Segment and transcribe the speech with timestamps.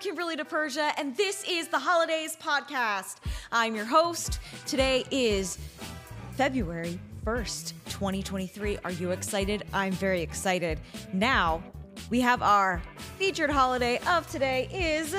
[0.00, 3.16] Kimberly DiPersia, and this is the Holidays Podcast.
[3.52, 4.40] I'm your host.
[4.66, 5.58] Today is
[6.32, 8.78] February 1st, 2023.
[8.82, 9.64] Are you excited?
[9.74, 10.80] I'm very excited.
[11.12, 11.62] Now,
[12.08, 12.80] we have our
[13.18, 15.14] featured holiday of today is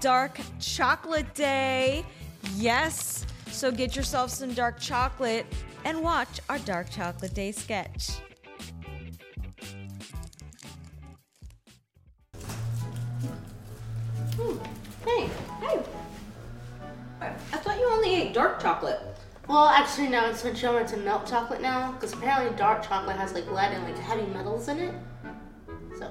[0.00, 2.02] Dark Chocolate Day.
[2.54, 5.44] Yes, so get yourself some dark chocolate
[5.84, 8.12] and watch our Dark Chocolate Day sketch.
[15.04, 15.28] Hey,
[15.60, 15.82] Hey,
[17.20, 18.98] I thought you only ate dark chocolate.
[19.46, 23.34] well, actually, no, it's switched over to milk chocolate now because apparently dark chocolate has
[23.34, 24.94] like lead and like heavy metals in it.
[25.98, 26.10] So,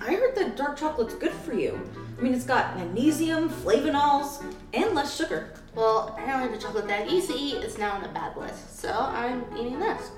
[0.00, 1.80] I heard that dark chocolate's good for you.
[2.18, 5.52] I mean, it's got magnesium, flavonols, and less sugar.
[5.76, 8.80] well, apparently the chocolate that I used to eat is now on the bad list,
[8.80, 10.10] so I'm eating this.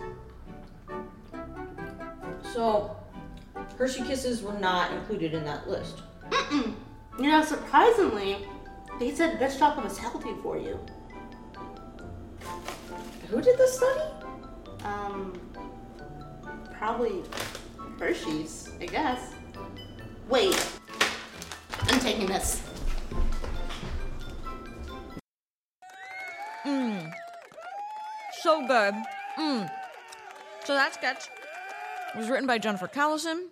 [2.55, 2.96] So,
[3.77, 6.00] Hershey Kisses were not included in that list.
[7.19, 8.38] You know, surprisingly,
[8.98, 10.78] they said this chocolate was healthy for you.
[13.28, 14.00] Who did this study?
[14.84, 15.41] Um,
[16.77, 17.22] probably
[17.98, 19.33] Hershey's, I guess.
[20.28, 20.70] Wait,
[21.83, 22.62] I'm taking this.
[26.66, 27.12] Mmm,
[28.42, 28.94] so good.
[29.38, 29.70] Mm.
[30.64, 31.28] So that sketch
[32.16, 33.47] was written by Jennifer Kalison,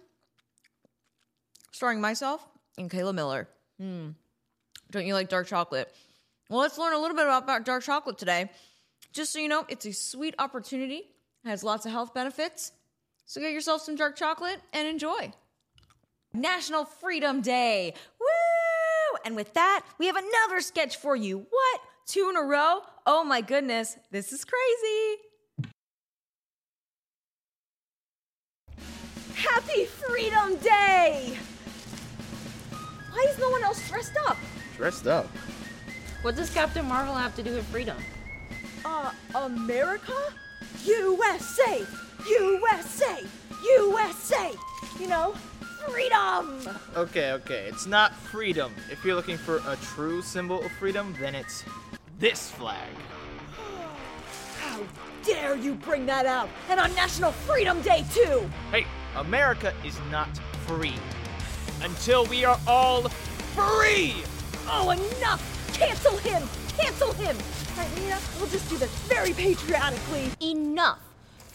[1.70, 3.48] starring myself and Kayla Miller.
[3.80, 4.14] Mm.
[4.90, 5.92] Don't you like dark chocolate?
[6.48, 8.50] Well, let's learn a little bit about dark chocolate today.
[9.12, 11.04] Just so you know, it's a sweet opportunity.
[11.44, 12.72] Has lots of health benefits.
[13.26, 15.32] So get yourself some dark chocolate and enjoy.
[16.34, 17.94] National Freedom Day.
[18.20, 19.18] Woo!
[19.24, 21.38] And with that, we have another sketch for you.
[21.38, 21.80] What?
[22.06, 22.80] Two in a row?
[23.06, 25.22] Oh my goodness, this is crazy.
[29.34, 31.38] Happy Freedom Day!
[33.12, 34.38] Why is no one else dressed up?
[34.76, 35.26] Dressed up.
[36.22, 37.96] What does Captain Marvel have to do with freedom?
[38.84, 40.16] Uh, America?
[40.84, 41.84] USA!
[42.26, 43.22] USA!
[43.64, 44.52] USA!
[44.98, 45.34] You know,
[45.86, 46.62] freedom!
[46.96, 47.66] Okay, okay.
[47.68, 48.72] It's not freedom.
[48.90, 51.64] If you're looking for a true symbol of freedom, then it's
[52.18, 52.88] this flag.
[54.60, 54.80] How
[55.22, 56.48] dare you bring that out?
[56.70, 58.48] And on National Freedom Day, too!
[58.70, 58.86] Hey,
[59.16, 60.28] America is not
[60.66, 60.94] free
[61.82, 63.08] until we are all
[63.54, 64.14] free.
[64.68, 65.42] Oh, enough!
[65.74, 66.42] Cancel him!
[66.78, 67.36] Cancel him!
[67.76, 70.30] Right, Nina, we'll just do this very patriotically.
[70.40, 70.98] Enough!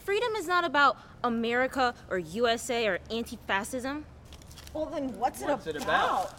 [0.04, 4.06] Freedom is not about America or USA or anti fascism.
[4.74, 6.34] Well, then what's, What's it about?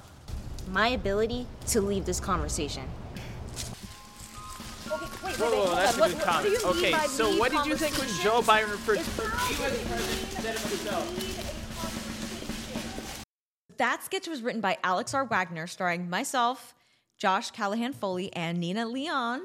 [0.71, 2.85] My ability to leave this conversation.
[4.91, 5.99] Okay, wait, wait, wait, whoa, hold that's on.
[5.99, 6.61] a What- good what comment.
[6.61, 8.09] do Okay, so what did you think when?
[8.23, 9.89] Joe Biden referred to It's the U.S.
[9.89, 11.48] president instead of himself?
[13.79, 15.25] That sketch was written by Alex R.
[15.25, 16.75] Wagner, starring myself,
[17.17, 19.43] Josh Callahan Foley, and Neena Leon.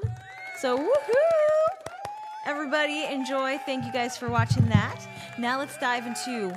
[0.58, 1.94] So, woohoo!
[2.44, 3.58] Everybody, enjoy.
[3.58, 5.06] Thank you guys for watching that.
[5.38, 6.48] Now, let's dive into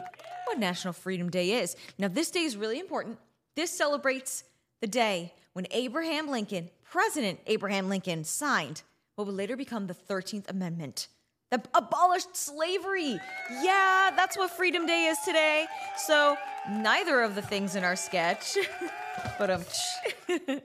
[0.45, 1.75] what National Freedom Day is.
[1.99, 3.19] Now, this day is really important.
[3.55, 4.43] This celebrates
[4.81, 8.81] the day when Abraham Lincoln, President Abraham Lincoln, signed
[9.15, 11.09] what would later become the 13th Amendment
[11.51, 13.19] that abolished slavery.
[13.61, 15.65] Yeah, that's what Freedom Day is today.
[15.95, 16.37] So,
[16.69, 18.57] neither of the things in our sketch,
[19.39, 19.65] but um,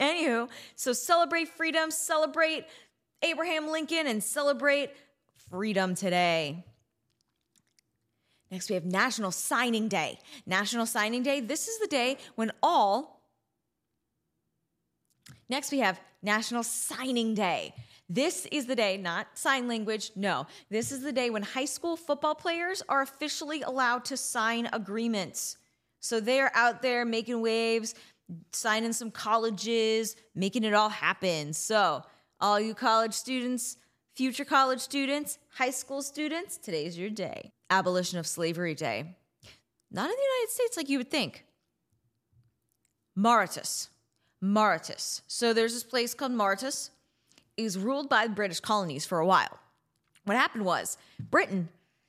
[0.00, 2.66] anywho, so celebrate freedom, celebrate
[3.22, 4.90] Abraham Lincoln, and celebrate
[5.50, 6.64] freedom today.
[8.50, 10.18] Next, we have National Signing Day.
[10.46, 13.20] National Signing Day, this is the day when all.
[15.48, 17.74] Next, we have National Signing Day.
[18.08, 20.46] This is the day, not sign language, no.
[20.70, 25.56] This is the day when high school football players are officially allowed to sign agreements.
[26.00, 27.94] So they're out there making waves,
[28.52, 31.52] signing some colleges, making it all happen.
[31.54, 32.04] So,
[32.40, 33.78] all you college students,
[34.14, 37.52] future college students, high school students, today's your day.
[37.70, 39.16] Abolition of Slavery Day.
[39.90, 41.44] Not in the United States like you would think.
[43.16, 43.88] Mauritius.
[44.40, 45.22] Mauritius.
[45.26, 46.90] So there's this place called Mauritius.
[47.58, 49.58] Was ruled by the British colonies for a while.
[50.24, 50.96] What happened was
[51.30, 51.68] Britain,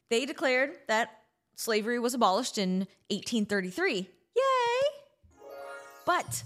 [0.09, 1.09] they declared that
[1.55, 4.09] slavery was abolished in 1833.
[4.35, 4.41] Yay!
[6.05, 6.43] But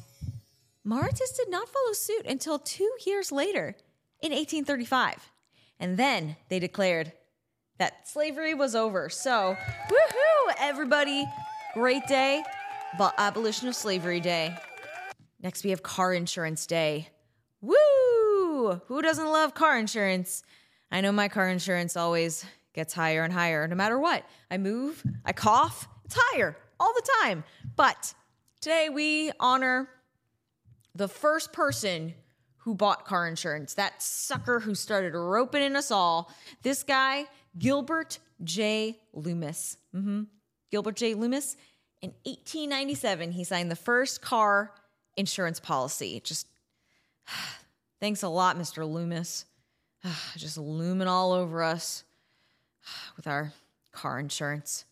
[0.84, 3.76] Mauritius did not follow suit until two years later
[4.22, 5.32] in 1835.
[5.80, 7.12] And then they declared
[7.78, 9.10] that slavery was over.
[9.10, 9.56] So,
[9.90, 11.26] woohoo, everybody!
[11.74, 12.44] Great day,
[13.18, 14.58] abolition of slavery day.
[15.42, 17.10] Next, we have car insurance day.
[17.62, 17.76] Woo!
[18.88, 20.44] Who doesn't love car insurance?
[20.92, 24.24] I know my car insurance always gets higher and higher no matter what.
[24.52, 27.44] I move, I cough, it's higher all the time.
[27.76, 28.14] But
[28.62, 29.88] Today we honor
[30.94, 32.14] the first person
[32.58, 33.74] who bought car insurance.
[33.76, 36.30] That sucker who started roping in us all.
[36.62, 37.28] This guy,
[37.58, 39.00] Gilbert J.
[39.14, 39.78] Loomis.
[39.94, 40.24] hmm
[40.72, 41.14] Gilbert J.
[41.14, 41.56] Loomis.
[42.02, 44.74] In 1897, he signed the first car
[45.16, 46.20] insurance policy.
[46.22, 46.46] Just
[48.00, 48.90] thanks a lot, Mr.
[48.90, 49.46] Loomis.
[50.38, 52.04] Just looming all over us
[53.16, 53.54] with our
[53.92, 54.86] car insurance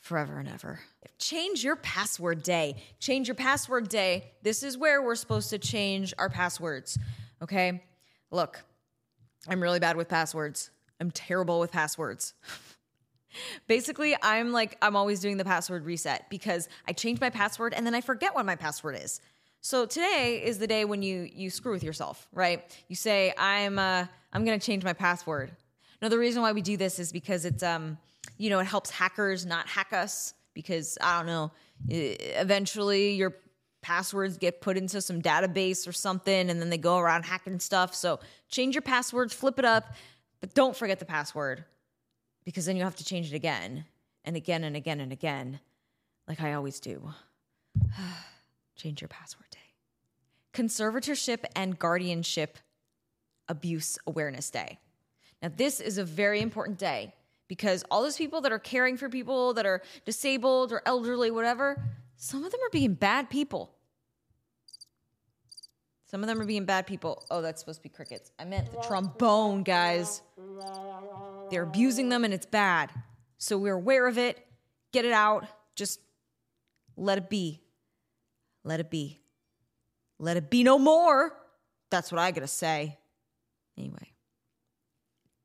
[0.00, 0.80] forever and ever.
[1.18, 2.76] Change your password day.
[3.00, 4.32] Change your password day.
[4.42, 6.98] This is where we're supposed to change our passwords.
[7.42, 7.82] Okay?
[8.30, 8.62] Look,
[9.48, 10.70] I'm really bad with passwords.
[11.00, 12.34] I'm terrible with passwords.
[13.66, 17.86] Basically, I'm like, I'm always doing the password reset because I change my password and
[17.86, 19.20] then I forget what my password is.
[19.60, 22.62] So today is the day when you you screw with yourself, right?
[22.88, 25.50] You say, I'm uh, I'm gonna change my password.
[26.00, 27.98] Now the reason why we do this is because it's um,
[28.38, 31.52] you know, it helps hackers not hack us because I don't know,
[31.88, 33.36] eventually your
[33.82, 37.94] passwords get put into some database or something and then they go around hacking stuff.
[37.94, 39.94] So change your passwords, flip it up,
[40.40, 41.64] but don't forget the password
[42.44, 43.84] because then you have to change it again
[44.24, 45.60] and again and again and again,
[46.26, 47.10] like I always do.
[48.76, 49.58] change your password day.
[50.52, 52.58] Conservatorship and guardianship
[53.48, 54.78] abuse awareness day.
[55.42, 57.14] Now, this is a very important day
[57.48, 61.82] because all those people that are caring for people that are disabled or elderly, whatever,
[62.16, 63.72] some of them are being bad people.
[66.06, 67.26] Some of them are being bad people.
[67.30, 68.30] Oh, that's supposed to be crickets.
[68.38, 70.22] I meant the trombone, guys.
[71.50, 72.90] They're abusing them and it's bad.
[73.38, 74.46] So we're aware of it.
[74.92, 75.46] Get it out.
[75.74, 76.00] Just
[76.96, 77.60] let it be.
[78.66, 79.20] Let it be.
[80.18, 81.32] Let it be no more.
[81.90, 82.98] That's what I gotta say.
[83.78, 84.12] Anyway.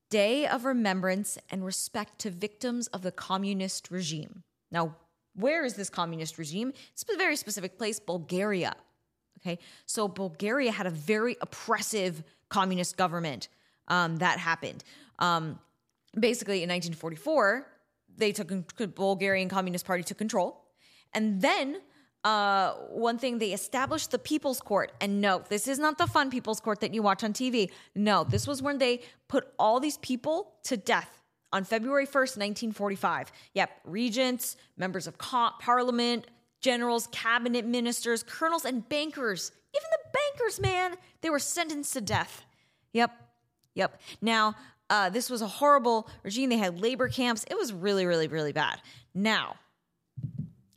[0.09, 4.44] Day of Remembrance and Respect to Victims of the Communist Regime.
[4.71, 4.95] Now,
[5.35, 6.73] where is this communist regime?
[6.91, 8.75] It's a very specific place, Bulgaria.
[9.39, 13.47] Okay, so Bulgaria had a very oppressive communist government
[13.88, 14.83] um, that happened.
[15.19, 15.59] Um,
[16.19, 17.65] basically, in 1944,
[18.18, 20.65] they took the Bulgarian Communist Party took control,
[21.13, 21.81] and then
[22.23, 24.91] uh, one thing they established the People's Court.
[25.01, 27.71] And no, this is not the fun People's Court that you watch on TV.
[27.95, 31.21] No, this was when they put all these people to death
[31.51, 33.31] on February 1st, 1945.
[33.53, 36.27] Yep, regents, members of parliament,
[36.62, 39.51] generals, cabinet ministers, colonels, and bankers.
[39.75, 42.44] Even the bankers, man, they were sentenced to death.
[42.94, 43.12] Yep,
[43.73, 44.00] yep.
[44.21, 44.56] Now,
[44.89, 46.50] uh, this was a horrible regime.
[46.50, 47.45] They had labor camps.
[47.50, 48.81] It was really, really, really bad.
[49.13, 49.56] Now,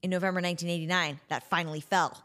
[0.04, 2.22] in November 1989, that finally fell.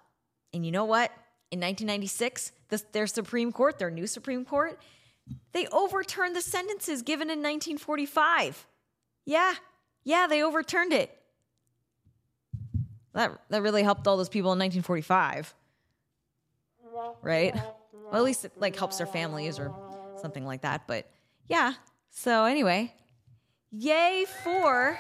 [0.54, 1.12] And you know what?
[1.50, 4.78] In 1996, this, their Supreme Court, their new Supreme Court,
[5.54, 8.68] they overturned the sentences given in 1945.
[9.24, 9.54] Yeah,
[10.04, 11.18] yeah, they overturned it.
[13.14, 15.56] That, that really helped all those people in 1945.
[17.22, 17.56] Right?
[17.56, 19.74] Well, at least it like helps their families or
[20.22, 20.86] something like that.
[20.86, 21.10] But
[21.48, 21.76] yeah.
[22.10, 22.94] So anyway,
[23.72, 25.00] yay for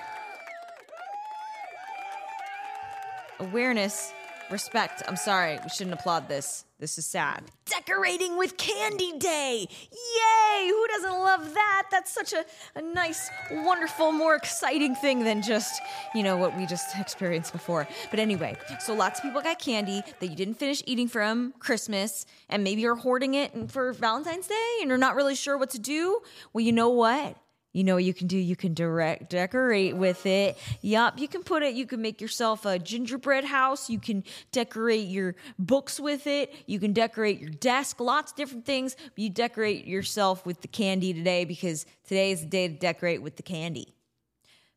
[3.39, 4.13] awareness,
[4.51, 5.03] respect.
[5.07, 6.65] I'm sorry, we shouldn't applaud this.
[6.79, 7.43] This is sad.
[7.65, 9.67] Decorating with Candy Day!
[9.69, 10.67] Yay!
[10.69, 11.87] Who doesn't love that?
[11.91, 12.45] That's such a,
[12.75, 15.81] a nice, wonderful, more exciting thing than just,
[16.15, 17.87] you know, what we just experienced before.
[18.09, 22.25] But anyway, so lots of people got candy that you didn't finish eating from Christmas,
[22.47, 25.79] and maybe you're hoarding it for Valentine's Day and you're not really sure what to
[25.79, 26.21] do.
[26.53, 27.35] Well, you know what?
[27.71, 28.37] You know what you can do?
[28.37, 30.57] You can direct decorate with it.
[30.81, 33.91] Yup, you can put it, you can make yourself a gingerbread house.
[33.91, 36.51] You can decorate your books with it.
[36.65, 38.95] You can decorate your desk, lots of different things.
[39.15, 43.35] You decorate yourself with the candy today because today is the day to decorate with
[43.35, 43.93] the candy.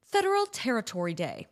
[0.03, 1.47] Federal Territory Day,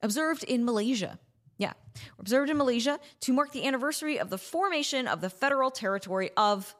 [0.00, 1.18] observed in Malaysia.
[1.58, 1.74] Yeah,
[2.18, 6.74] observed in Malaysia to mark the anniversary of the formation of the Federal Territory of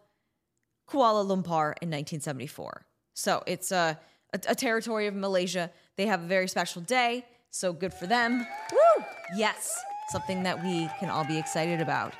[0.88, 2.87] Kuala Lumpur in 1974.
[3.18, 3.98] So it's a,
[4.32, 5.72] a, a, territory of Malaysia.
[5.96, 7.26] They have a very special day.
[7.50, 8.46] So good for them.
[8.70, 9.04] Woo!
[9.36, 9.76] Yes,
[10.10, 12.14] something that we can all be excited about.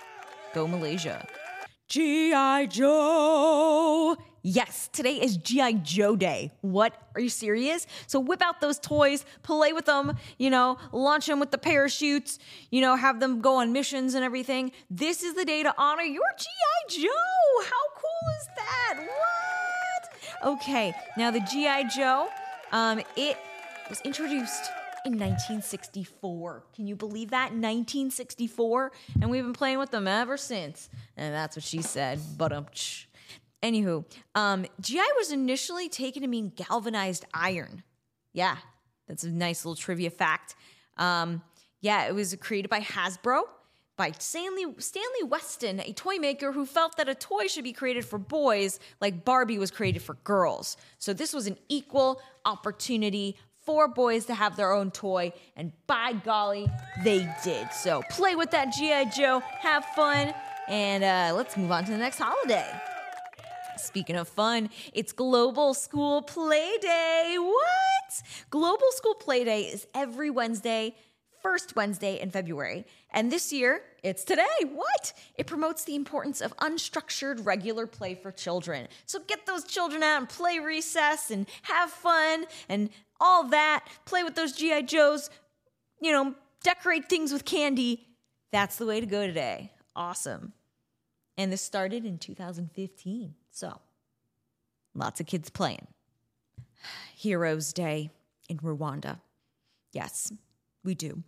[0.55, 1.25] Go Malaysia.
[1.87, 2.67] G.I.
[2.67, 4.17] Joe!
[4.43, 5.75] Yes, today is G.I.
[5.75, 6.50] Joe Day.
[6.62, 6.95] What?
[7.14, 7.87] Are you serious?
[8.09, 12.40] So whip out those toys, play with them, you know, launch them with the parachutes,
[12.73, 14.73] you know, have them go on missions and everything.
[14.90, 17.02] This is the day to honor your G.I.
[17.02, 17.62] Joe!
[17.71, 18.95] How cool is that?
[18.99, 19.58] What?
[20.45, 21.88] Okay, now the G.I.
[21.88, 22.28] Joe,
[22.71, 23.37] um, it
[23.88, 24.71] was introduced
[25.04, 26.64] in 1964.
[26.75, 27.50] Can you believe that?
[27.50, 28.92] 1964?
[29.21, 30.88] And we've been playing with them ever since.
[31.16, 32.21] And that's what she said.
[32.37, 32.66] But um,
[33.62, 34.04] anywho,
[34.37, 37.83] um, GI was initially taken to mean galvanized iron.
[38.33, 38.57] Yeah,
[39.09, 40.54] that's a nice little trivia fact.
[40.99, 41.42] Um,
[41.80, 43.42] yeah, it was created by Hasbro.
[43.99, 48.05] By Stanley, Stanley Weston, a toy maker who felt that a toy should be created
[48.05, 50.76] for boys like Barbie was created for girls.
[50.99, 53.37] So this was an equal opportunity
[53.67, 56.69] for boys to have their own toy, and by golly,
[57.05, 57.71] they did.
[57.73, 59.07] So play with that G.I.
[59.07, 60.33] Joe, have fun,
[60.69, 62.71] and uh, let's move on to the next holiday.
[63.76, 67.37] Speaking of fun, it's Global School Play Day.
[67.38, 68.23] What?
[68.49, 70.95] Global School Play Day is every Wednesday,
[71.42, 72.85] first Wednesday in February.
[73.11, 74.45] And this year, it's today.
[74.73, 75.12] What?
[75.37, 78.88] It promotes the importance of unstructured, regular play for children.
[79.07, 82.90] So get those children out and play recess and have fun and
[83.21, 83.87] all that.
[84.04, 84.83] Play with those G.I.
[84.83, 85.30] Joes,
[86.00, 88.07] you know, decorate things with candy.
[88.52, 89.73] That's the way to go today.
[89.97, 90.52] Awesome.
[91.37, 93.35] And this started in 2015.
[93.50, 93.80] So,
[94.95, 95.87] lots of kids playing.
[97.16, 98.11] Heroes Day
[98.49, 99.21] in Rwanda.
[99.92, 100.33] Yes,
[100.85, 101.23] we do.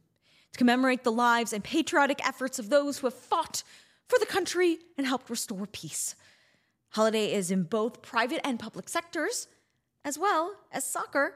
[0.52, 3.62] To commemorate the lives and patriotic efforts of those who have fought
[4.08, 6.14] for the country and helped restore peace.
[6.90, 9.46] Holiday is in both private and public sectors,
[10.04, 11.34] as well as soccer.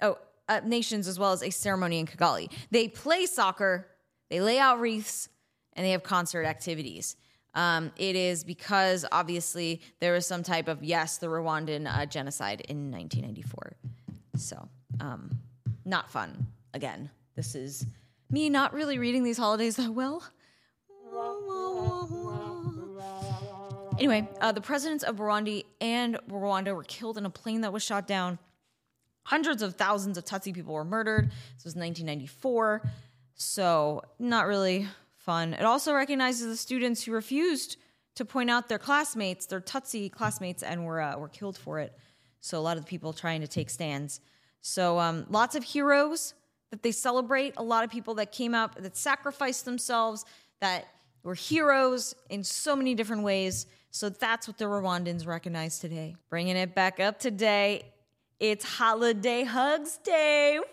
[0.00, 0.18] Oh,
[0.48, 2.50] uh, nations, as well as a ceremony in Kigali.
[2.70, 3.88] They play soccer,
[4.30, 5.28] they lay out wreaths,
[5.72, 7.16] and they have concert activities.
[7.54, 12.62] Um, it is because obviously there was some type of yes, the Rwandan uh, genocide
[12.68, 13.76] in 1994.
[14.36, 14.68] So,
[15.00, 15.30] um,
[15.84, 16.46] not fun.
[16.72, 17.86] Again, this is
[18.30, 20.22] me not really reading these holidays that well.
[23.98, 27.82] Anyway, uh, the presidents of Burundi and Rwanda were killed in a plane that was
[27.82, 28.38] shot down.
[29.24, 31.30] Hundreds of thousands of Tutsi people were murdered.
[31.30, 32.82] This was 1994.
[33.36, 34.86] So, not really
[35.16, 35.54] fun.
[35.54, 37.76] It also recognizes the students who refused
[38.16, 41.96] to point out their classmates, their Tutsi classmates, and were uh, were killed for it.
[42.40, 44.20] So a lot of the people trying to take stands.
[44.60, 46.34] So um, lots of heroes
[46.70, 47.54] that they celebrate.
[47.56, 50.24] A lot of people that came out that sacrificed themselves,
[50.60, 50.86] that
[51.22, 53.66] were heroes in so many different ways.
[53.90, 56.16] So that's what the Rwandans recognize today.
[56.28, 57.92] Bringing it back up today,
[58.40, 60.58] it's Holiday Hugs Day.
[60.58, 60.66] What?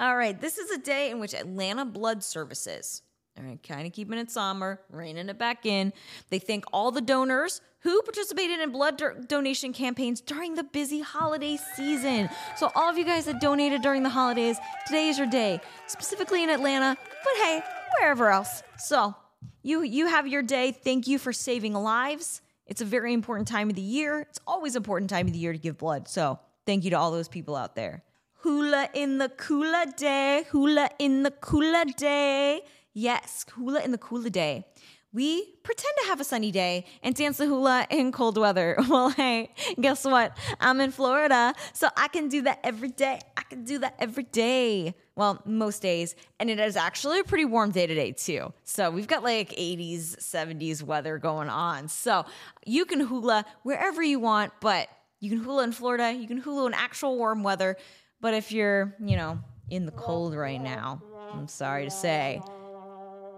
[0.00, 3.02] All right, this is a day in which Atlanta Blood Services
[3.44, 5.92] right, kind of keeping it somber, reining it back in.
[6.30, 11.00] They thank all the donors who participated in blood do- donation campaigns during the busy
[11.00, 12.28] holiday season.
[12.56, 16.42] So, all of you guys that donated during the holidays, today is your day, specifically
[16.42, 17.62] in Atlanta, but hey,
[18.00, 18.62] wherever else.
[18.78, 19.14] So,
[19.62, 20.72] you you have your day.
[20.72, 22.40] Thank you for saving lives.
[22.66, 24.20] It's a very important time of the year.
[24.20, 26.08] It's always important time of the year to give blood.
[26.08, 28.02] So, thank you to all those people out there.
[28.42, 32.62] Hula in the cooler day, hula in the cooler day.
[33.00, 34.66] Yes, hula in the cooler day.
[35.12, 38.76] We pretend to have a sunny day and dance the hula in cold weather.
[38.88, 39.50] Well, hey,
[39.80, 40.36] guess what?
[40.58, 43.20] I'm in Florida, so I can do that every day.
[43.36, 44.96] I can do that every day.
[45.14, 46.16] Well, most days.
[46.40, 48.52] And it is actually a pretty warm day today, too.
[48.64, 51.86] So we've got like 80s, 70s weather going on.
[51.86, 52.26] So
[52.66, 54.88] you can hula wherever you want, but
[55.20, 57.76] you can hula in Florida, you can hula in actual warm weather.
[58.20, 59.38] But if you're, you know,
[59.70, 61.00] in the cold right now,
[61.32, 62.42] I'm sorry to say,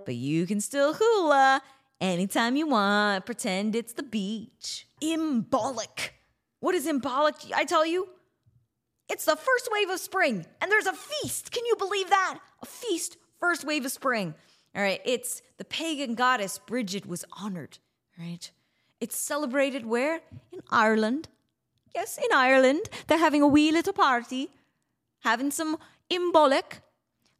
[0.05, 1.63] but you can still hula
[2.01, 3.27] anytime you want.
[3.27, 4.87] Pretend it's the beach.
[5.01, 6.11] Imbolic.
[6.61, 7.37] What is imbolic?
[7.55, 8.09] I tell you,
[9.09, 11.51] it's the first wave of spring, and there's a feast.
[11.51, 12.39] Can you believe that?
[12.63, 14.35] A feast, first wave of spring.
[14.75, 17.79] All right, it's the pagan goddess Bridget was honored,
[18.19, 18.51] right?
[19.01, 20.21] It's celebrated where?
[20.53, 21.29] In Ireland.
[21.95, 22.89] Yes, in Ireland.
[23.09, 24.51] They're having a wee little party,
[25.21, 25.79] having some
[26.09, 26.83] imbolic.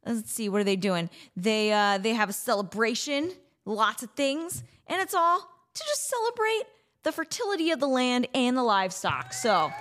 [0.05, 1.09] Let's see, what are they doing?
[1.35, 3.31] They uh, they have a celebration,
[3.65, 6.63] lots of things, and it's all to just celebrate
[7.03, 9.33] the fertility of the land and the livestock.
[9.33, 9.71] So,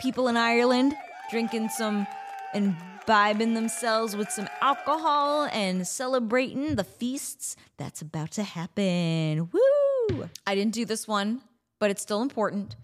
[0.00, 0.94] people in Ireland
[1.30, 2.06] drinking some
[2.52, 2.76] and
[3.10, 9.50] imbibing themselves with some alcohol and celebrating the feasts that's about to happen.
[9.52, 10.28] Woo!
[10.46, 11.40] I didn't do this one,
[11.78, 12.76] but it's still important.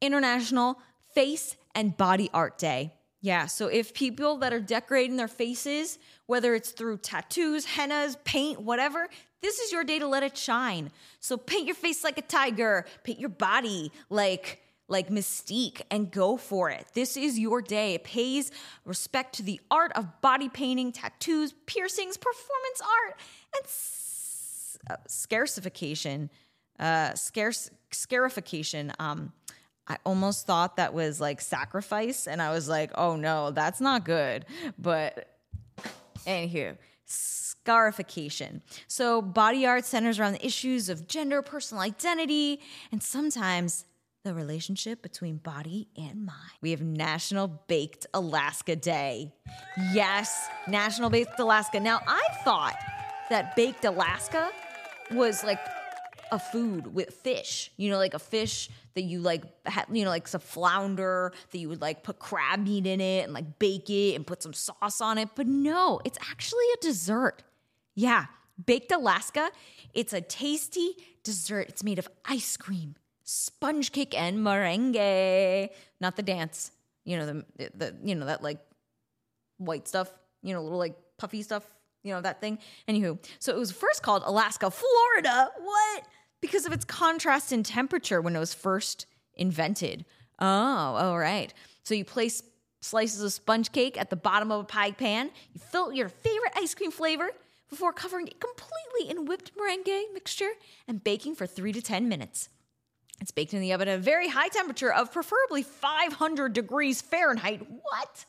[0.00, 0.78] International
[1.14, 2.92] Face and Body Art Day.
[3.24, 8.60] Yeah, so if people that are decorating their faces, whether it's through tattoos, hennas, paint,
[8.60, 9.08] whatever,
[9.40, 10.90] this is your day to let it shine.
[11.20, 16.36] So paint your face like a tiger, paint your body like like mystique and go
[16.36, 16.86] for it.
[16.92, 17.94] This is your day.
[17.94, 18.52] It pays
[18.84, 23.20] respect to the art of body painting, tattoos, piercings, performance art,
[23.56, 26.28] and s- uh, scarcification.
[26.78, 28.92] Uh, scarce scarification.
[28.98, 29.32] Um,
[29.86, 34.04] I almost thought that was like sacrifice, and I was like, oh no, that's not
[34.04, 34.46] good.
[34.78, 35.28] But
[36.26, 38.62] anywho, scarification.
[38.88, 42.60] So, body art centers around the issues of gender, personal identity,
[42.90, 43.84] and sometimes
[44.24, 46.38] the relationship between body and mind.
[46.62, 49.34] We have National Baked Alaska Day.
[49.92, 51.78] Yes, National Baked Alaska.
[51.78, 52.76] Now, I thought
[53.28, 54.50] that baked Alaska
[55.10, 55.58] was like
[56.34, 57.70] a food with fish.
[57.76, 59.44] You know, like a fish that you like,
[59.90, 63.32] you know, like some flounder that you would like put crab meat in it and
[63.32, 65.30] like bake it and put some sauce on it.
[65.34, 67.42] But no, it's actually a dessert.
[67.94, 68.26] Yeah,
[68.66, 69.50] baked Alaska.
[69.94, 71.68] It's a tasty dessert.
[71.68, 75.70] It's made of ice cream, sponge cake, and meringue.
[76.00, 76.72] Not the dance.
[77.04, 78.58] You know the the you know that like
[79.58, 80.10] white stuff.
[80.42, 81.64] You know, little like puffy stuff.
[82.02, 82.58] You know that thing.
[82.86, 85.50] Anywho, so it was first called Alaska, Florida.
[85.58, 86.04] What?
[86.44, 90.04] Because of its contrast in temperature when it was first invented.
[90.38, 91.54] Oh, all right.
[91.84, 92.42] So you place
[92.82, 95.30] slices of sponge cake at the bottom of a pie pan.
[95.54, 97.30] You fill your favorite ice cream flavor
[97.70, 100.50] before covering it completely in whipped meringue mixture
[100.86, 102.50] and baking for three to 10 minutes.
[103.22, 107.62] It's baked in the oven at a very high temperature of preferably 500 degrees Fahrenheit.
[107.70, 108.26] What?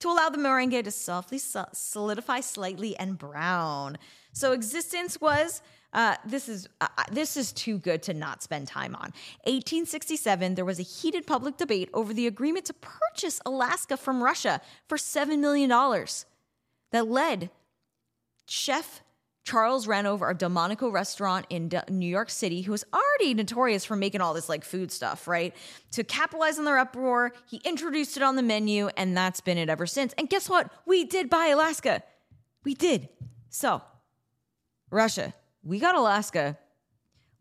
[0.00, 3.98] To allow the meringue to softly solidify slightly and brown.
[4.32, 5.62] So existence was
[5.92, 9.12] uh, this is uh, uh, this is too good to not spend time on.
[9.44, 14.60] 1867, there was a heated public debate over the agreement to purchase Alaska from Russia
[14.88, 16.24] for seven million dollars.
[16.92, 17.50] That led
[18.46, 19.02] chef
[19.44, 23.96] Charles Ranhofer of Delmonico Restaurant in D- New York City, who was already notorious for
[23.96, 25.54] making all this like food stuff, right?
[25.92, 29.68] To capitalize on the uproar, he introduced it on the menu, and that's been it
[29.68, 30.14] ever since.
[30.16, 30.70] And guess what?
[30.86, 32.02] We did buy Alaska.
[32.64, 33.08] We did.
[33.50, 33.82] So,
[34.90, 36.58] Russia, we got Alaska.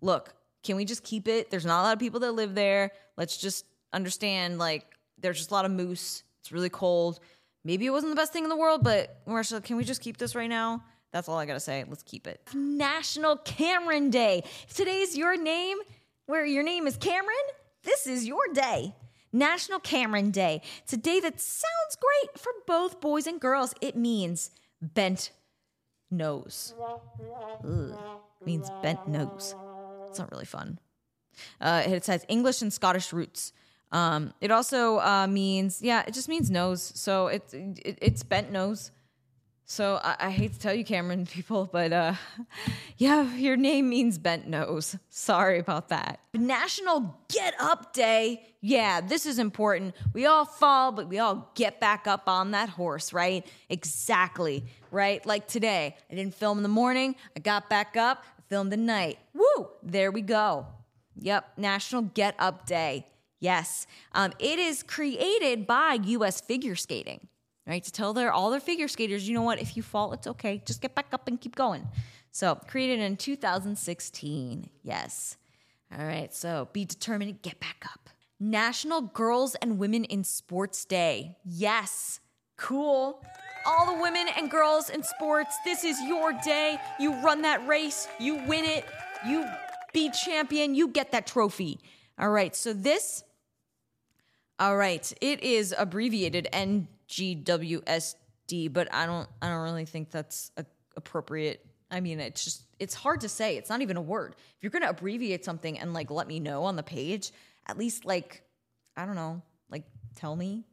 [0.01, 1.49] Look, can we just keep it?
[1.49, 2.91] There's not a lot of people that live there.
[3.17, 4.85] Let's just understand like
[5.19, 6.23] there's just a lot of moose.
[6.39, 7.19] It's really cold.
[7.63, 10.17] Maybe it wasn't the best thing in the world, but Russia, can we just keep
[10.17, 10.83] this right now?
[11.11, 11.83] That's all I gotta say.
[11.87, 12.41] Let's keep it.
[12.53, 14.43] National Cameron Day.
[14.67, 15.77] If today's your name,
[16.25, 17.35] where your name is Cameron,
[17.83, 18.95] this is your day.
[19.33, 20.61] National Cameron Day.
[20.83, 23.73] It's a day that sounds great for both boys and girls.
[23.81, 24.51] It means
[24.81, 25.31] bent
[26.11, 26.73] nose.
[27.63, 27.95] Ugh.
[28.45, 29.55] Means bent nose.
[30.07, 30.79] It's not really fun.
[31.59, 33.53] Uh, it has English and Scottish roots.
[33.91, 36.91] Um, it also uh, means, yeah, it just means nose.
[36.95, 38.91] So it's it, it's bent nose.
[39.71, 42.15] So I, I hate to tell you, Cameron people, but uh,
[42.97, 44.97] yeah, your name means bent nose.
[45.07, 46.19] Sorry about that.
[46.33, 48.43] National Get Up Day.
[48.59, 49.95] Yeah, this is important.
[50.13, 53.47] We all fall, but we all get back up on that horse, right?
[53.69, 55.25] Exactly, right?
[55.25, 57.15] Like today, I didn't film in the morning.
[57.37, 59.19] I got back up, I filmed the night.
[59.33, 59.69] Woo!
[59.81, 60.67] There we go.
[61.15, 63.07] Yep, National Get Up Day.
[63.39, 66.41] Yes, um, it is created by U.S.
[66.41, 67.29] Figure Skating
[67.71, 67.83] right?
[67.85, 69.61] To tell their all their figure skaters, you know what?
[69.61, 70.61] If you fall, it's okay.
[70.65, 71.87] Just get back up and keep going.
[72.31, 74.69] So created in 2016.
[74.83, 75.37] Yes.
[75.97, 76.33] All right.
[76.33, 78.09] So be determined get back up.
[78.41, 81.37] National Girls and Women in Sports Day.
[81.45, 82.19] Yes.
[82.57, 83.23] Cool.
[83.65, 86.77] All the women and girls in sports, this is your day.
[86.99, 88.85] You run that race, you win it,
[89.25, 89.45] you
[89.93, 91.79] be champion, you get that trophy.
[92.19, 92.53] All right.
[92.53, 93.23] So this
[94.61, 96.47] all right, it is abbreviated
[97.11, 101.65] NGWSD, but I don't I don't really think that's a, appropriate.
[101.89, 103.57] I mean, it's just it's hard to say.
[103.57, 104.35] It's not even a word.
[104.57, 107.31] If you're going to abbreviate something and like let me know on the page,
[107.67, 108.43] at least like
[108.95, 109.83] I don't know, like
[110.15, 110.65] tell me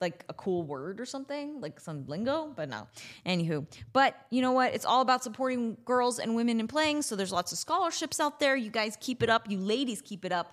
[0.00, 2.86] like a cool word or something, like some lingo, but no.
[3.24, 4.74] Anywho, but you know what?
[4.74, 7.02] It's all about supporting girls and women in playing.
[7.02, 8.56] So there's lots of scholarships out there.
[8.56, 9.48] You guys keep it up.
[9.48, 10.52] You ladies keep it up.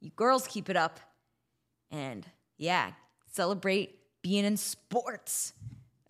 [0.00, 1.00] You girls keep it up.
[1.90, 2.26] And
[2.58, 2.92] yeah,
[3.32, 5.52] celebrate being in sports.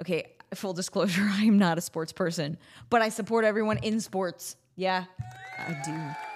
[0.00, 2.58] Okay, full disclosure, I am not a sports person,
[2.90, 4.56] but I support everyone in sports.
[4.76, 5.04] Yeah,
[5.58, 5.92] I do.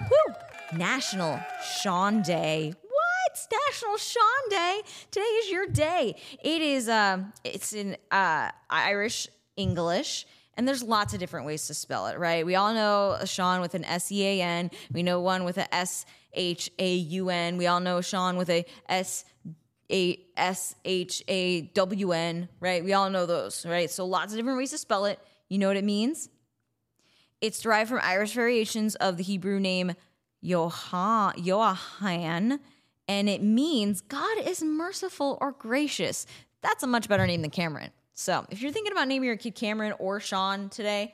[0.09, 0.77] Woo!
[0.77, 1.39] National
[1.81, 2.73] Sean Day.
[2.81, 3.47] What?
[3.67, 4.81] National Sean Day.
[5.11, 6.15] Today is your day.
[6.43, 10.25] It is um it's in uh Irish English.
[10.55, 12.43] And there's lots of different ways to spell it, right?
[12.43, 14.71] We all know Sean with an S E A N.
[14.91, 17.57] We know one with a S H A U N.
[17.57, 19.23] We all know Sean with a S
[19.91, 22.83] A S H A W N, right?
[22.83, 23.89] We all know those, right?
[23.89, 25.19] So lots of different ways to spell it.
[25.49, 26.29] You know what it means?
[27.39, 29.93] It's derived from Irish variations of the Hebrew name
[30.43, 31.39] Yohan,
[33.07, 36.25] and it means God is merciful or gracious.
[36.61, 37.91] That's a much better name than Cameron.
[38.13, 41.13] So if you're thinking about naming your kid Cameron or Sean today,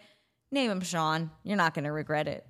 [0.51, 1.29] name him Sean.
[1.43, 2.45] You're not going to regret it.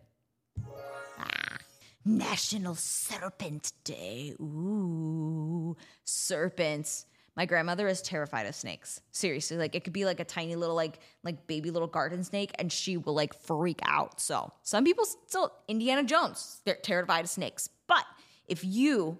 [2.05, 4.33] National Serpent Day.
[4.39, 7.05] Ooh, serpents.
[7.35, 9.01] My grandmother is terrified of snakes.
[9.11, 12.51] Seriously, like it could be like a tiny little like like baby little garden snake
[12.59, 14.19] and she will like freak out.
[14.19, 17.69] So, some people still Indiana Jones, they're terrified of snakes.
[17.87, 18.05] But
[18.47, 19.17] if you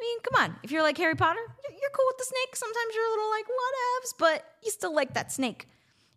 [0.00, 0.56] I mean, come on.
[0.62, 2.56] If you're like Harry Potter, you're, cool with the snake.
[2.56, 5.68] Sometimes you're a little like, whatevs, but you still like that snake.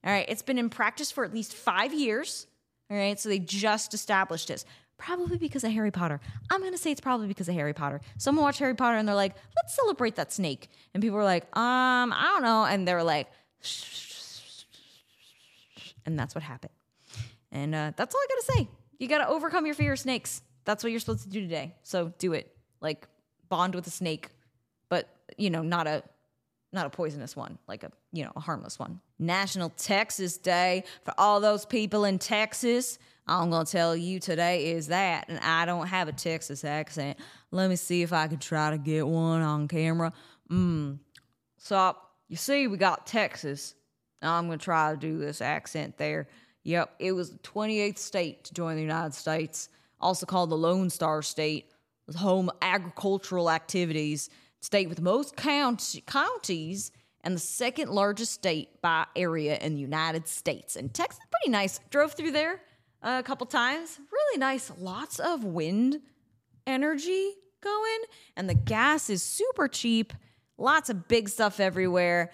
[0.03, 0.25] All right.
[0.27, 2.47] It's been in practice for at least five years.
[2.89, 4.65] All right, so they just established this.
[4.97, 6.19] Probably because of Harry Potter.
[6.49, 8.01] I'm gonna say it's probably because of Harry Potter.
[8.17, 10.69] Someone watched Harry Potter and they're like, let's celebrate that snake.
[10.93, 12.65] And people were like, um, I don't know.
[12.65, 13.27] And they were like,
[16.05, 16.73] and that's what happened.
[17.51, 18.67] And uh, that's all I gotta say.
[18.97, 20.41] You gotta overcome your fear of snakes.
[20.65, 21.75] That's what you're supposed to do today.
[21.83, 22.55] So do it.
[22.81, 23.07] Like
[23.49, 24.29] bond with a snake,
[24.89, 25.07] but
[25.37, 26.03] you know, not a
[26.73, 28.99] not a poisonous one, like a you know, a harmless one.
[29.19, 32.99] National Texas Day for all those people in Texas.
[33.27, 37.17] I'm gonna tell you today is that, and I don't have a Texas accent.
[37.51, 40.13] Let me see if I can try to get one on camera.
[40.49, 40.99] Mm.
[41.57, 41.95] So
[42.29, 43.75] you see, we got Texas.
[44.21, 46.29] I'm gonna try to do this accent there.
[46.63, 50.89] Yep, it was the 28th state to join the United States, also called the Lone
[50.89, 51.71] Star State,
[52.05, 54.29] with home agricultural activities,
[54.61, 60.27] state with most count- counties, and the second largest state by area in the United
[60.27, 60.77] States.
[60.77, 61.79] And Texas, pretty nice.
[61.89, 62.61] Drove through there
[63.01, 63.99] a couple times.
[64.11, 64.71] Really nice.
[64.79, 66.01] Lots of wind
[66.65, 67.31] energy
[67.61, 67.99] going,
[68.35, 70.13] and the gas is super cheap.
[70.57, 72.31] Lots of big stuff everywhere.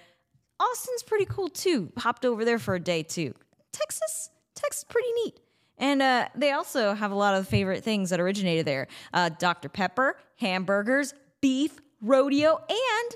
[0.59, 1.91] Austin's pretty cool too.
[1.97, 3.33] Hopped over there for a day too.
[3.71, 5.39] Texas, Texas, pretty neat.
[5.77, 9.69] And uh, they also have a lot of favorite things that originated there: uh, Dr.
[9.69, 13.15] Pepper, hamburgers, beef, rodeo, and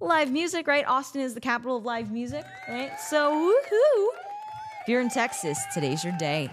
[0.00, 0.66] live music.
[0.66, 0.86] Right?
[0.86, 2.44] Austin is the capital of live music.
[2.68, 2.92] Right?
[3.00, 4.27] So woohoo!
[4.88, 6.48] If you're in Texas, today's your day.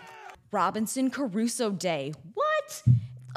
[0.51, 2.11] Robinson Crusoe Day.
[2.33, 2.83] What?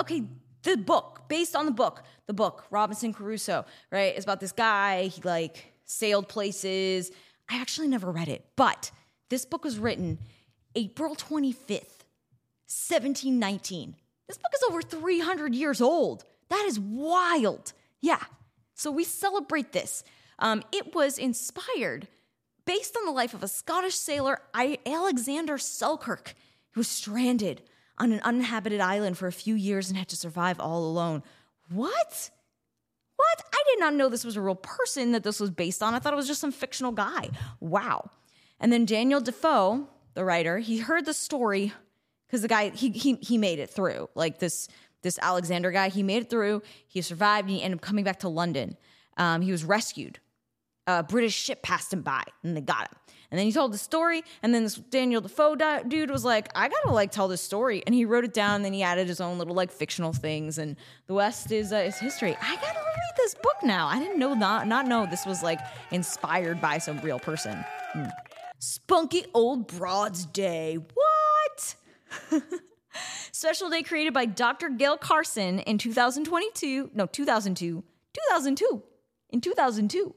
[0.00, 0.24] Okay,
[0.64, 4.12] the book, based on the book, the book, Robinson Crusoe, right?
[4.16, 7.12] It's about this guy, he like sailed places.
[7.48, 8.90] I actually never read it, but
[9.28, 10.18] this book was written
[10.74, 12.02] April 25th,
[12.66, 13.94] 1719.
[14.26, 16.24] This book is over 300 years old.
[16.48, 17.72] That is wild.
[18.00, 18.24] Yeah.
[18.74, 20.02] So we celebrate this.
[20.40, 22.08] Um, it was inspired
[22.68, 24.42] based on the life of a Scottish sailor,
[24.84, 26.34] Alexander Selkirk,
[26.72, 27.62] who was stranded
[27.96, 31.22] on an uninhabited island for a few years and had to survive all alone.
[31.70, 32.30] What?
[33.16, 33.42] What?
[33.52, 35.94] I did not know this was a real person that this was based on.
[35.94, 37.30] I thought it was just some fictional guy.
[37.58, 38.10] Wow.
[38.60, 41.72] And then Daniel Defoe, the writer, he heard the story
[42.26, 44.10] because the guy he he he made it through.
[44.14, 44.68] Like this
[45.00, 46.62] this Alexander guy, he made it through.
[46.86, 47.48] He survived.
[47.48, 48.76] And he ended up coming back to London.
[49.16, 50.18] Um, he was rescued.
[50.88, 52.98] A British ship passed him by, and they got him.
[53.30, 56.48] And then he told the story, and then this Daniel Defoe di- dude was like,
[56.54, 58.56] "I gotta like tell this story," and he wrote it down.
[58.56, 61.76] And then he added his own little like fictional things, and the West is uh,
[61.76, 62.34] is history.
[62.40, 63.86] I gotta read this book now.
[63.86, 67.62] I didn't know not not know this was like inspired by some real person.
[67.92, 68.04] Hmm.
[68.58, 70.78] Spunky Old Broads Day.
[70.94, 71.74] What?
[73.32, 74.70] Special day created by Dr.
[74.70, 76.90] Gail Carson in 2022.
[76.94, 77.84] No, 2002.
[78.14, 78.82] 2002.
[79.30, 80.14] In 2002.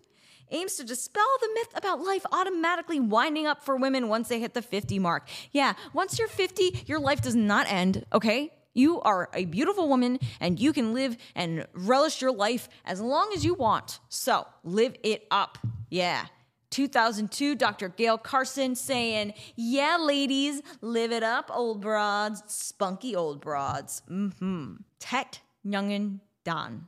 [0.52, 4.54] Aims to dispel the myth about life automatically winding up for women once they hit
[4.54, 5.28] the 50 mark.
[5.52, 8.52] Yeah, once you're 50, your life does not end, okay?
[8.74, 13.32] You are a beautiful woman and you can live and relish your life as long
[13.34, 14.00] as you want.
[14.10, 15.58] So live it up.
[15.90, 16.26] Yeah.
[16.70, 17.90] 2002, Dr.
[17.90, 24.02] Gail Carson saying, Yeah, ladies, live it up, old broads, spunky old broads.
[24.10, 24.76] Mm-hmm.
[25.00, 26.88] Tet Nguyen Dan.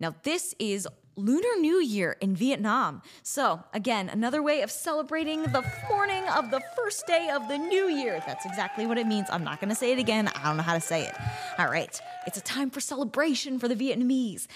[0.00, 3.02] Now, this is Lunar New Year in Vietnam.
[3.22, 7.88] So, again, another way of celebrating the morning of the first day of the new
[7.88, 8.22] year.
[8.26, 9.28] That's exactly what it means.
[9.30, 10.28] I'm not going to say it again.
[10.28, 11.14] I don't know how to say it.
[11.58, 12.00] All right.
[12.26, 14.46] It's a time for celebration for the Vietnamese.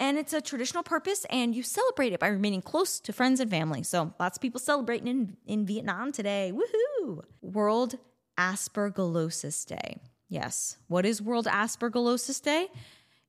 [0.00, 3.50] And it's a traditional purpose, and you celebrate it by remaining close to friends and
[3.50, 3.82] family.
[3.82, 6.52] So, lots of people celebrating in, in Vietnam today.
[6.54, 7.22] Woohoo!
[7.42, 7.96] World
[8.38, 9.96] Aspergillosis Day.
[10.28, 10.76] Yes.
[10.86, 12.68] What is World Aspergillosis Day?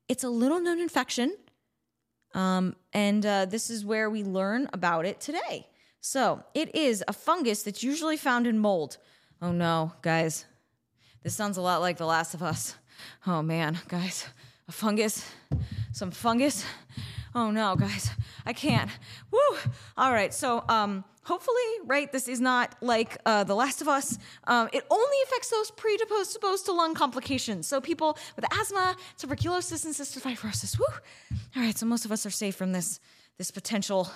[0.08, 1.36] It's a little known infection
[2.34, 5.68] um, and uh, this is where we learn about it today.
[6.02, 8.98] So, it is a fungus that's usually found in mold.
[9.42, 10.46] Oh no, guys.
[11.24, 12.76] This sounds a lot like The Last of Us.
[13.28, 14.28] Oh man, guys.
[14.68, 15.26] A fungus.
[15.92, 16.66] Some fungus.
[17.36, 18.12] Oh no, guys.
[18.46, 18.90] I can't.
[19.32, 19.40] Woo!
[19.98, 24.18] All right, so um, hopefully, right, this is not like uh, The Last of Us.
[24.48, 27.68] Um, it only affects those predisposed to lung complications.
[27.68, 30.78] So people with asthma, tuberculosis, and cystic fibrosis.
[30.80, 30.86] Woo!
[31.56, 33.00] All right, so most of us are safe from this
[33.38, 34.12] this potential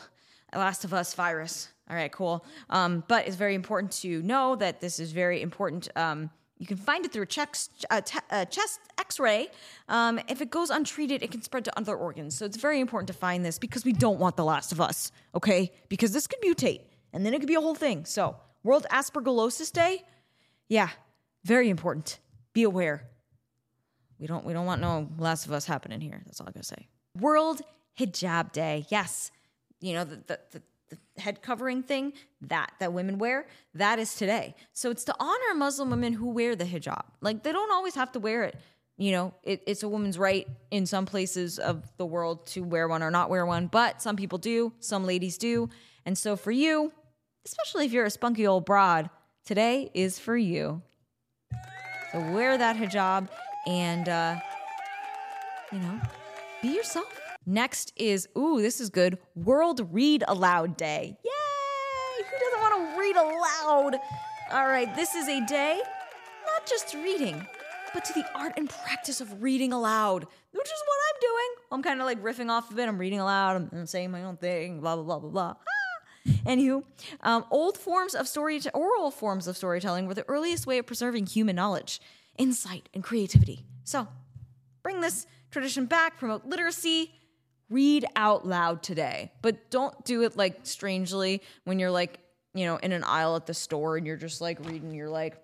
[0.54, 1.70] Last of Us virus.
[1.90, 2.46] All right, cool.
[2.70, 5.88] Um, but it's very important to know that this is very important.
[5.96, 9.50] Um, you can find it through a chest, uh, uh, chest X-ray.
[9.88, 12.38] Um, if it goes untreated, it can spread to other organs.
[12.38, 15.12] So it's very important to find this because we don't want the Last of Us.
[15.34, 16.82] Okay, because this could mutate
[17.14, 18.06] and then it could be a whole thing.
[18.06, 20.04] So World Aspergillosis Day,
[20.68, 20.90] yeah,
[21.44, 22.20] very important.
[22.54, 23.08] Be aware.
[24.20, 26.22] We don't we don't want no Last of Us happening here.
[26.26, 26.88] That's all I gotta say.
[27.20, 27.62] World
[28.00, 28.86] Hijab Day.
[28.90, 29.32] Yes,
[29.80, 34.16] you know the the, the, the head covering thing that that women wear, that is
[34.16, 34.56] today.
[34.74, 37.04] So it's to honor Muslim women who wear the hijab.
[37.22, 38.56] Like they don't always have to wear it.
[38.98, 42.88] You know, it, it's a woman's right in some places of the world to wear
[42.88, 45.70] one or not wear one, but some people do, some ladies do.
[46.06, 46.94] And so for you,
[47.46, 49.10] especially if you're a spunky old broad,
[49.46, 50.82] today is for you.
[52.12, 53.28] So wear that hijab
[53.68, 54.36] and, uh,
[55.72, 56.00] you know,
[56.62, 57.20] be yourself.
[57.46, 61.18] Next is, ooh, this is good World Read Aloud Day.
[61.26, 62.26] Yay!
[62.26, 64.00] Who doesn't want to read aloud?
[64.52, 65.82] All right, this is a day
[66.46, 67.46] not just reading,
[67.94, 71.50] but to the art and practice of reading aloud, which is what I'm doing.
[71.72, 72.88] I'm kind of like riffing off of it.
[72.88, 75.56] I'm reading aloud, I'm, saying my own thing, blah, blah, blah, blah, blah.
[75.58, 75.83] Ah.
[76.26, 76.84] Anywho,
[77.22, 81.26] um, old forms of story, oral forms of storytelling were the earliest way of preserving
[81.26, 82.02] human knowledge,
[82.38, 83.66] insight, and creativity.
[83.84, 84.08] So,
[84.82, 87.12] bring this tradition back, promote literacy,
[87.70, 89.32] read out loud today.
[89.42, 92.20] But don't do it like strangely when you're like,
[92.54, 95.38] you know, in an aisle at the store and you're just like reading, you're like,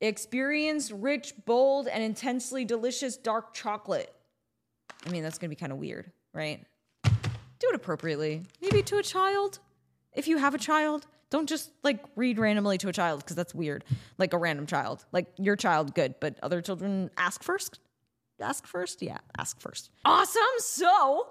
[0.00, 4.12] experience rich, bold, and intensely delicious dark chocolate.
[5.06, 6.64] I mean, that's gonna be kind of weird, right?
[7.04, 8.42] Do it appropriately.
[8.60, 9.58] Maybe to a child.
[10.14, 13.54] If you have a child, don't just like read randomly to a child because that's
[13.54, 13.84] weird.
[14.18, 15.04] Like a random child.
[15.12, 17.80] Like your child, good, but other children, ask first.
[18.40, 19.02] Ask first?
[19.02, 19.90] Yeah, ask first.
[20.04, 20.42] Awesome.
[20.58, 21.28] So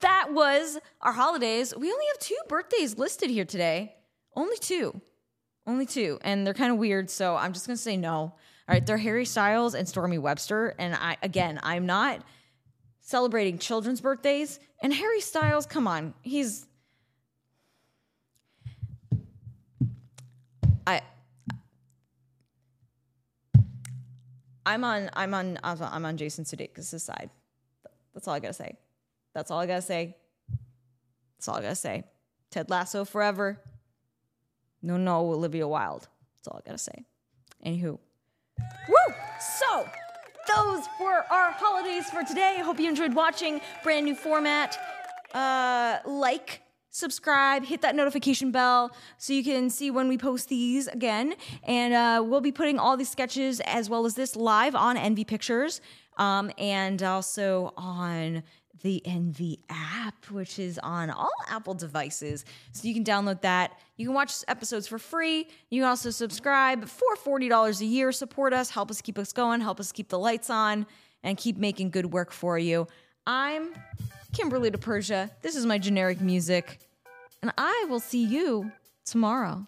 [0.00, 1.74] that was our holidays.
[1.76, 3.94] We only have two birthdays listed here today.
[4.34, 5.00] Only two.
[5.66, 6.18] Only two.
[6.22, 8.16] And they're kind of weird, so I'm just gonna say no.
[8.18, 8.34] All
[8.68, 10.74] right, they're Harry Styles and Stormi Webster.
[10.78, 12.22] And I again, I'm not
[13.00, 14.60] celebrating children's birthdays.
[14.82, 16.66] And Harry Styles, come on, he's
[24.64, 27.30] I'm on I'm on I'm on Jason Sudeikis' side.
[28.14, 28.76] That's all I gotta say.
[29.34, 30.16] That's all I gotta say.
[31.36, 32.04] That's all I gotta say.
[32.50, 33.60] Ted Lasso forever.
[34.82, 36.08] No, no, Olivia Wilde.
[36.36, 37.04] That's all I gotta say.
[37.64, 37.98] Anywho.
[38.88, 39.14] Woo!
[39.40, 39.88] So,
[40.54, 42.56] those were our holidays for today.
[42.58, 43.60] I hope you enjoyed watching.
[43.82, 44.78] Brand new format.
[45.32, 46.62] Uh, like,
[46.92, 51.34] subscribe, hit that notification bell so you can see when we post these again.
[51.64, 55.24] And uh, we'll be putting all these sketches as well as this live on Envy
[55.24, 55.80] Pictures
[56.18, 58.44] um, and also on
[58.82, 62.44] the Envy app, which is on all Apple devices.
[62.72, 63.78] So you can download that.
[63.96, 65.48] You can watch episodes for free.
[65.70, 68.12] You can also subscribe for $40 a year.
[68.12, 70.86] Support us, help us keep us going, help us keep the lights on,
[71.22, 72.86] and keep making good work for you.
[73.26, 73.72] I'm
[74.32, 75.30] Kimberly DiPersia.
[75.42, 76.80] This is my generic music,
[77.40, 78.72] and I will see you
[79.04, 79.64] tomorrow.